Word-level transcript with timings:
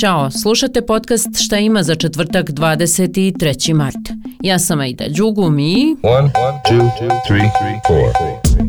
Ćao, 0.00 0.30
slušate 0.30 0.82
podcast 0.82 1.28
Šta 1.44 1.58
ima 1.58 1.82
za 1.82 1.94
četvrtak 1.94 2.50
23. 2.50 3.74
mart. 3.74 3.96
Ja 4.40 4.58
sam 4.58 4.80
Aida 4.80 5.04
Đugum 5.08 5.58
i... 5.58 5.96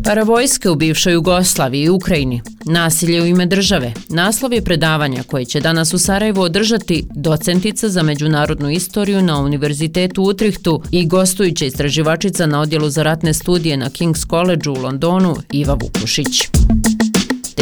Paravojske 0.03 0.69
u 0.69 0.75
bivšoj 0.75 1.13
Jugoslaviji 1.13 1.83
i 1.83 1.89
Ukrajini. 1.89 2.41
Nasilje 2.65 3.21
u 3.21 3.25
ime 3.25 3.45
države. 3.45 3.93
Naslov 4.09 4.53
je 4.53 4.61
predavanja 4.61 5.23
koje 5.23 5.45
će 5.45 5.59
danas 5.59 5.93
u 5.93 5.99
Sarajevu 5.99 6.41
održati 6.41 7.05
docentica 7.15 7.89
za 7.89 8.03
međunarodnu 8.03 8.69
istoriju 8.69 9.21
na 9.21 9.39
Univerzitetu 9.39 10.23
Utrihtu 10.23 10.81
i 10.91 11.07
gostujuća 11.07 11.65
istraživačica 11.65 12.45
na 12.45 12.61
odjelu 12.61 12.89
za 12.89 13.03
ratne 13.03 13.33
studije 13.33 13.77
na 13.77 13.89
King's 13.89 14.29
College 14.29 14.69
u 14.69 14.73
Londonu 14.73 15.35
Iva 15.51 15.73
Vukušić 15.73 16.49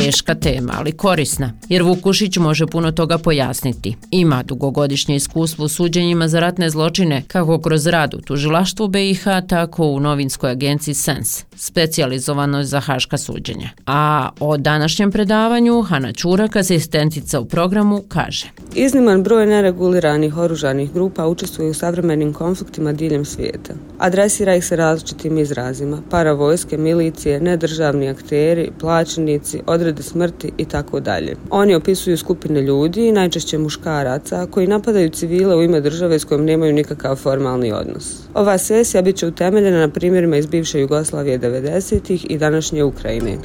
teška 0.06 0.36
tema, 0.36 0.74
ali 0.78 0.92
korisna, 0.92 1.52
jer 1.70 1.84
Vukušić 1.84 2.38
može 2.38 2.68
puno 2.68 2.92
toga 2.92 3.18
pojasniti. 3.18 3.96
Ima 4.12 4.44
dugogodišnje 4.44 5.16
iskustvo 5.16 5.66
u 5.66 5.68
suđenjima 5.68 6.28
za 6.28 6.40
ratne 6.40 6.70
zločine, 6.70 7.24
kako 7.28 7.62
kroz 7.62 7.88
rad 7.88 8.14
u 8.14 8.22
tužilaštvu 8.22 8.88
BiH, 8.88 9.24
tako 9.48 9.86
u 9.86 10.00
novinskoj 10.00 10.52
agenciji 10.52 10.94
Sens, 10.94 11.44
specializovanoj 11.56 12.64
za 12.64 12.80
haška 12.80 13.18
suđenja. 13.18 13.70
A 13.86 14.30
o 14.40 14.58
današnjem 14.58 15.12
predavanju 15.12 15.82
Hana 15.82 16.14
Čurak, 16.14 16.56
asistentica 16.56 17.40
u 17.40 17.46
programu, 17.46 18.04
kaže. 18.08 18.48
Izniman 18.76 19.24
broj 19.24 19.46
nereguliranih 19.46 20.38
oružanih 20.38 20.94
grupa 20.94 21.28
učestvuje 21.28 21.70
u 21.70 21.74
savremenim 21.74 22.34
konfliktima 22.34 22.94
diljem 22.94 23.26
svijeta. 23.26 23.74
Adresira 24.00 24.56
ih 24.56 24.66
se 24.66 24.76
različitim 24.76 25.38
izrazima, 25.38 26.02
paravojske, 26.10 26.78
milicije, 26.78 27.40
nedržavni 27.40 28.10
akteri, 28.10 28.72
plaćenici, 28.80 29.62
odred 29.66 29.95
povrede 29.96 30.04
smrti 30.04 30.52
i 30.58 30.66
tako 30.66 31.00
dalje. 31.00 31.36
Oni 31.50 31.76
opisuju 31.76 32.18
skupine 32.18 32.62
ljudi, 32.62 33.12
najčešće 33.12 33.58
muškaraca, 33.58 34.48
koji 34.52 34.68
napadaju 34.68 35.10
civile 35.10 35.56
u 35.56 35.64
ime 35.64 35.82
države 35.82 36.20
s 36.20 36.26
kojom 36.26 36.46
nemaju 36.46 36.74
nikakav 36.74 37.16
formalni 37.16 37.72
odnos. 37.72 38.28
Ova 38.34 38.58
sesija 38.58 39.02
bit 39.02 39.16
će 39.16 39.28
utemeljena 39.28 39.80
na 39.80 39.90
primjerima 39.90 40.38
iz 40.38 40.46
bivše 40.46 40.80
Jugoslavije 40.80 41.40
90-ih 41.40 42.26
i 42.30 42.38
današnje 42.38 42.84
Ukrajine. 42.84 43.38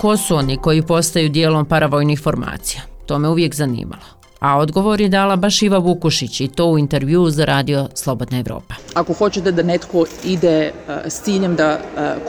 Ko 0.00 0.16
su 0.16 0.34
oni 0.34 0.56
koji 0.56 0.82
postaju 0.82 1.28
dijelom 1.28 1.66
paravojnih 1.66 2.20
formacija? 2.20 2.82
To 3.06 3.18
me 3.18 3.28
uvijek 3.28 3.54
zanimalo 3.54 4.21
a 4.42 4.58
odgovor 4.58 5.00
je 5.00 5.08
dala 5.08 5.36
baš 5.36 5.62
Iva 5.62 5.78
Vukušić 5.78 6.40
i 6.40 6.48
to 6.48 6.66
u 6.66 6.78
intervju 6.78 7.30
za 7.30 7.44
radio 7.44 7.88
Slobodna 7.94 8.38
Evropa. 8.38 8.74
Ako 8.94 9.12
hoćete 9.12 9.52
da 9.52 9.62
netko 9.62 10.04
ide 10.24 10.48
e, 10.48 10.72
s 11.06 11.22
ciljem 11.22 11.56
da 11.56 11.64
e, 11.64 11.78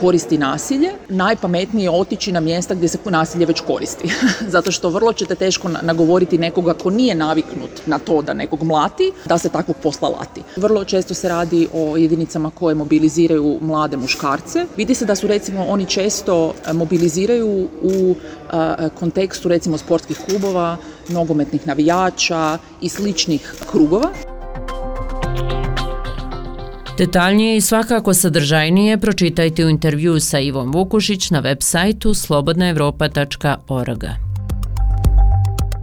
koristi 0.00 0.38
nasilje, 0.38 0.90
najpametnije 1.08 1.84
je 1.84 1.90
otići 1.90 2.32
na 2.32 2.40
mjesta 2.40 2.74
gdje 2.74 2.88
se 2.88 2.98
nasilje 3.04 3.46
već 3.46 3.60
koristi. 3.60 4.08
Zato 4.54 4.70
što 4.70 4.88
vrlo 4.88 5.12
ćete 5.12 5.34
teško 5.34 5.68
nagovoriti 5.82 6.38
nekoga 6.38 6.74
ko 6.74 6.90
nije 6.90 7.14
naviknut 7.14 7.70
na 7.86 7.98
to 7.98 8.22
da 8.22 8.34
nekog 8.34 8.62
mlati, 8.62 9.12
da 9.24 9.38
se 9.38 9.48
takvog 9.48 9.76
posla 9.82 10.08
lati. 10.08 10.42
Vrlo 10.56 10.84
često 10.84 11.14
se 11.14 11.28
radi 11.28 11.68
o 11.74 11.96
jedinicama 11.96 12.50
koje 12.50 12.74
mobiliziraju 12.74 13.58
mlade 13.60 13.96
muškarce. 13.96 14.66
Vidi 14.76 14.94
se 14.94 15.04
da 15.04 15.14
su 15.14 15.26
recimo 15.26 15.64
oni 15.68 15.86
često 15.86 16.54
mobiliziraju 16.72 17.68
u 17.82 18.14
e, 18.14 18.88
kontekstu 18.98 19.48
recimo 19.48 19.78
sportskih 19.78 20.18
klubova, 20.28 20.76
nogometnih 21.08 21.66
navijača 21.66 22.58
i 22.80 22.88
sličnih 22.88 23.54
krugova. 23.70 24.10
Detaljnije 26.98 27.56
i 27.56 27.60
svakako 27.60 28.14
sadržajnije 28.14 28.98
pročitajte 28.98 29.64
u 29.64 29.68
intervju 29.68 30.20
sa 30.20 30.40
Ivom 30.40 30.72
Vukušić 30.72 31.30
na 31.30 31.40
web 31.40 31.58
sajtu 31.60 32.14
slobodnaevropa.org. 32.14 34.04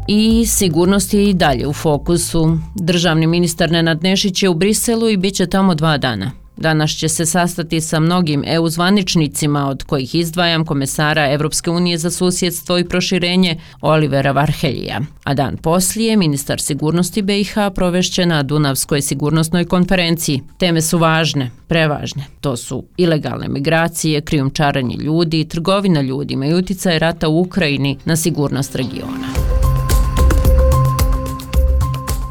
I 0.08 0.46
sigurnost 0.46 1.14
je 1.14 1.30
i 1.30 1.34
dalje 1.34 1.68
u 1.68 1.74
fokusu. 1.74 2.58
Državni 2.76 3.28
ministar 3.28 3.72
Nenad 3.72 4.04
Nešić 4.04 4.44
je 4.44 4.50
u 4.50 4.54
Briselu 4.54 5.10
i 5.10 5.18
bit 5.18 5.36
će 5.36 5.46
tamo 5.46 5.76
dva 5.76 5.98
dana. 5.98 6.41
Danas 6.62 6.92
će 6.92 7.10
se 7.10 7.26
sastati 7.26 7.82
sa 7.82 8.00
mnogim 8.00 8.44
EU 8.46 8.70
zvaničnicima, 8.70 9.70
od 9.70 9.84
kojih 9.84 10.16
izdvajam 10.16 10.66
komesara 10.66 11.32
Evropske 11.32 11.72
unije 11.72 11.98
za 11.98 12.12
susjedstvo 12.12 12.78
i 12.78 12.86
proširenje 12.90 13.58
Olivera 13.82 14.32
Varhelija. 14.32 15.00
A 15.24 15.34
dan 15.34 15.58
poslije, 15.58 16.18
ministar 16.18 16.62
sigurnosti 16.62 17.22
BiH 17.22 17.54
provešće 17.76 18.26
na 18.26 18.44
Dunavskoj 18.44 19.02
sigurnosnoj 19.02 19.66
konferenciji. 19.66 20.42
Teme 20.58 20.82
su 20.82 20.98
važne, 20.98 21.52
prevažne. 21.68 22.26
To 22.42 22.58
su 22.58 22.84
ilegalne 22.98 23.48
migracije, 23.48 24.22
krijumčaranje 24.22 24.96
ljudi, 24.96 25.46
trgovina 25.46 26.02
ljudima 26.02 26.46
i 26.46 26.54
uticaj 26.54 27.00
rata 27.00 27.28
u 27.28 27.42
Ukrajini 27.42 27.98
na 28.06 28.16
sigurnost 28.16 28.76
regiona. 28.76 29.28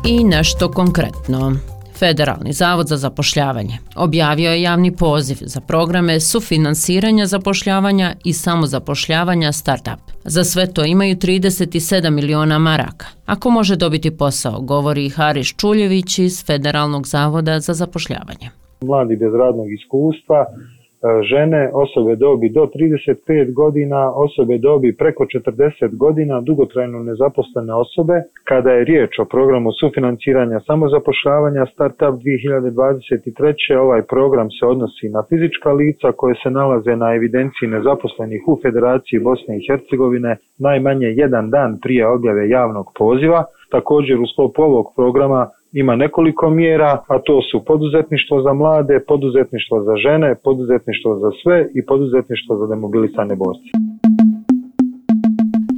I 0.04 0.24
nešto 0.24 0.70
konkretno. 0.70 1.69
Federalni 2.00 2.52
zavod 2.52 2.88
za 2.88 2.96
zapošljavanje 2.96 3.78
objavio 3.96 4.50
je 4.50 4.62
javni 4.62 4.96
poziv 4.96 5.36
za 5.40 5.60
programe 5.60 6.20
sufinansiranja 6.20 7.26
zapošljavanja 7.26 8.14
i 8.24 8.32
samozapošljavanja 8.32 9.52
startup. 9.52 10.00
Za 10.24 10.44
sve 10.44 10.72
to 10.72 10.84
imaju 10.84 11.16
37 11.16 12.10
miliona 12.10 12.58
maraka. 12.58 13.06
Ako 13.26 13.50
može 13.50 13.76
dobiti 13.76 14.16
posao, 14.16 14.60
govori 14.60 15.08
Haris 15.08 15.54
Čuljević 15.56 16.18
iz 16.18 16.44
Federalnog 16.46 17.06
zavoda 17.06 17.60
za 17.60 17.74
zapošljavanje. 17.74 18.50
Mladi 18.80 19.16
bez 19.16 19.32
radnog 19.34 19.66
iskustva 19.72 20.46
E, 21.02 21.22
žene, 21.22 21.70
osobe 21.72 22.16
dobi 22.16 22.48
do 22.48 22.66
35 22.66 23.52
godina, 23.54 24.12
osobe 24.14 24.58
dobi 24.58 24.96
preko 24.96 25.24
40 25.24 25.96
godina, 25.96 26.40
dugotrajno 26.40 26.98
nezaposlene 27.02 27.74
osobe. 27.74 28.14
Kada 28.44 28.70
je 28.70 28.84
riječ 28.84 29.18
o 29.18 29.24
programu 29.24 29.72
sufinanciranja 29.72 30.60
samozapošljavanja 30.60 31.66
Startup 31.72 32.14
2023. 32.24 33.78
ovaj 33.78 34.02
program 34.02 34.48
se 34.50 34.66
odnosi 34.66 35.08
na 35.08 35.22
fizička 35.28 35.72
lica 35.72 36.12
koje 36.12 36.34
se 36.42 36.50
nalaze 36.50 36.96
na 36.96 37.14
evidenciji 37.14 37.68
nezaposlenih 37.68 38.42
u 38.48 38.58
Federaciji 38.62 39.20
Bosne 39.20 39.56
i 39.56 39.66
Hercegovine 39.66 40.36
najmanje 40.58 41.06
jedan 41.06 41.50
dan 41.50 41.78
prije 41.82 42.08
objave 42.08 42.48
javnog 42.48 42.86
poziva. 42.98 43.44
Također 43.70 44.16
u 44.20 44.26
sklopu 44.26 44.62
ovog 44.62 44.86
programa 44.96 45.50
ima 45.72 45.96
nekoliko 45.96 46.50
mjera, 46.50 47.02
a 47.08 47.18
to 47.18 47.42
su 47.50 47.64
poduzetništvo 47.64 48.42
za 48.42 48.52
mlade, 48.52 49.00
poduzetništvo 49.08 49.82
za 49.84 49.96
žene, 49.96 50.34
poduzetništvo 50.44 51.18
za 51.18 51.30
sve 51.42 51.68
i 51.74 51.86
poduzetništvo 51.86 52.56
za 52.56 52.66
demobilisane 52.66 53.36
borce. 53.36 53.70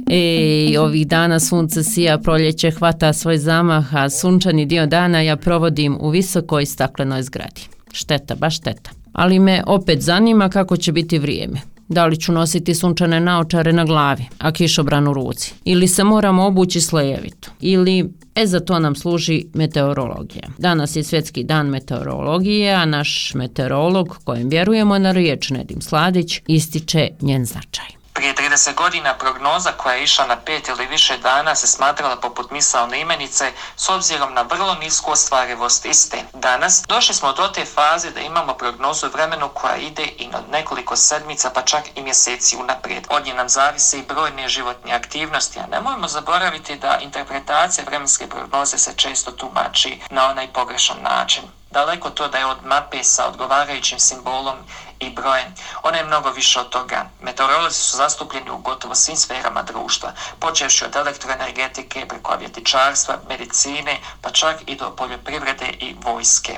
Ej, 0.09 0.77
ovih 0.77 1.07
dana 1.07 1.39
sunce 1.39 1.83
sija, 1.83 2.17
proljeće 2.23 2.71
hvata 2.71 3.13
svoj 3.13 3.37
zamah, 3.37 3.95
a 3.95 4.09
sunčani 4.09 4.65
dio 4.65 4.85
dana 4.85 5.21
ja 5.21 5.35
provodim 5.35 5.97
u 6.01 6.09
visokoj 6.09 6.65
staklenoj 6.65 7.21
zgradi. 7.21 7.61
Šteta, 7.93 8.35
baš 8.35 8.57
šteta. 8.57 8.89
Ali 9.13 9.39
me 9.39 9.61
opet 9.67 9.99
zanima 10.01 10.49
kako 10.49 10.77
će 10.77 10.91
biti 10.91 11.19
vrijeme. 11.19 11.72
Da 11.87 12.05
li 12.05 12.17
ću 12.19 12.31
nositi 12.31 12.75
sunčane 12.75 13.19
naočare 13.19 13.73
na 13.73 13.85
glavi, 13.85 14.25
a 14.37 14.51
kišobran 14.51 15.07
u 15.07 15.13
ruci? 15.13 15.53
Ili 15.65 15.87
se 15.87 16.03
moramo 16.03 16.45
obući 16.45 16.81
slejevito? 16.81 17.49
Ili 17.61 18.09
E 18.35 18.45
za 18.45 18.59
to 18.59 18.79
nam 18.79 18.95
služi 18.95 19.45
meteorologija. 19.53 20.43
Danas 20.57 20.95
je 20.95 21.03
svjetski 21.03 21.43
dan 21.43 21.67
meteorologije, 21.67 22.73
a 22.73 22.85
naš 22.85 23.31
meteorolog 23.35 24.17
kojem 24.23 24.49
vjerujemo 24.49 24.99
na 24.99 25.11
riječ 25.11 25.49
Nedim 25.49 25.81
Sladić 25.81 26.41
ističe 26.47 27.09
njen 27.21 27.45
značaj. 27.45 28.02
Prije 28.23 28.35
30 28.35 28.73
godina 28.75 29.13
prognoza 29.13 29.71
koja 29.71 29.95
je 29.95 30.03
išla 30.03 30.25
na 30.25 30.35
pet 30.35 30.67
ili 30.67 30.85
više 30.85 31.17
dana 31.17 31.55
se 31.55 31.67
smatrala 31.67 32.15
poput 32.15 32.51
misalne 32.51 33.01
imenice 33.01 33.51
s 33.75 33.89
obzirom 33.89 34.33
na 34.33 34.41
vrlo 34.41 34.75
nisku 34.75 35.11
ostvarivost 35.11 35.85
iste. 35.85 36.17
Danas 36.33 36.83
došli 36.87 37.15
smo 37.15 37.33
do 37.33 37.47
te 37.47 37.65
faze 37.65 38.11
da 38.11 38.19
imamo 38.19 38.53
prognozu 38.53 39.07
vremenu 39.13 39.49
koja 39.53 39.75
ide 39.75 40.03
i 40.17 40.27
na 40.27 40.39
nekoliko 40.51 40.95
sedmica 40.95 41.49
pa 41.49 41.61
čak 41.61 41.83
i 41.95 42.01
mjeseci 42.01 42.57
unaprijed. 42.57 43.07
Od 43.09 43.25
nje 43.25 43.33
nam 43.33 43.49
zavise 43.49 43.99
i 43.99 44.05
brojne 44.07 44.49
životne 44.49 44.93
aktivnosti, 44.93 45.59
a 45.59 45.67
nemojmo 45.67 46.07
zaboraviti 46.07 46.75
da 46.75 46.99
interpretacija 47.01 47.85
vremenske 47.85 48.27
prognoze 48.27 48.77
se 48.77 48.93
često 48.95 49.31
tumači 49.31 49.99
na 50.09 50.29
onaj 50.29 50.47
pogrešan 50.47 50.97
način. 51.01 51.43
Daleko 51.73 52.09
to 52.09 52.27
da 52.27 52.37
je 52.37 52.45
od 52.45 52.57
mape 52.65 53.03
sa 53.03 53.27
odgovarajućim 53.27 53.99
simbolom 53.99 54.55
i 54.99 55.09
brojem. 55.09 55.49
Ona 55.83 55.97
je 55.97 56.05
mnogo 56.05 56.31
više 56.31 56.59
od 56.59 56.69
toga. 56.69 57.05
Meteorolozi 57.21 57.75
su 57.75 57.97
zastupljeni 57.97 58.49
u 58.51 58.57
gotovo 58.57 58.95
svim 58.95 59.17
sferama 59.17 59.63
društva, 59.63 60.13
počevši 60.39 60.85
od 60.85 60.95
elektroenergetike, 60.95 62.05
preko 62.09 62.33
avjetičarstva, 62.33 63.15
medicine, 63.29 63.99
pa 64.21 64.29
čak 64.29 64.55
i 64.67 64.75
do 64.75 64.95
poljoprivrede 64.95 65.67
i 65.79 65.95
vojske. 66.03 66.53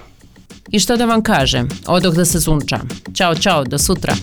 I 0.68 0.80
što 0.80 0.98
da 0.98 1.06
vam 1.06 1.24
kažem? 1.24 1.70
odoh 1.88 2.14
da 2.14 2.26
se 2.26 2.42
sunčam. 2.42 2.90
Ćao, 3.18 3.36
čao, 3.36 3.64
do 3.64 3.78
sutra. 3.78 4.14